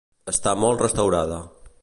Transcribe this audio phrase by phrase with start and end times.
[0.31, 1.41] Està molt restaurada.